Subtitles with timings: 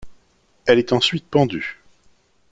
[0.65, 1.79] Elle est ensuite pendue.